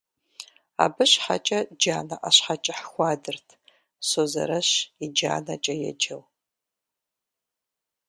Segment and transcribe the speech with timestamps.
[0.83, 3.47] Абы щхьэкӏэ джанэ ӏэщхьэкӏыхь хуадырт,
[4.07, 4.69] «Созэрэщ
[5.03, 6.23] и джанэкӏэ» еджэу.